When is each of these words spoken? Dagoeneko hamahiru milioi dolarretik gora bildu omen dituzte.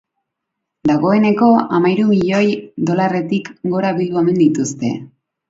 Dagoeneko 0.91 1.49
hamahiru 1.57 2.07
milioi 2.13 2.47
dolarretik 2.91 3.53
gora 3.75 3.93
bildu 4.01 4.21
omen 4.25 4.43
dituzte. 4.47 4.93